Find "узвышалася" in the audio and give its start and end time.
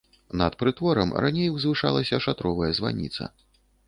1.57-2.19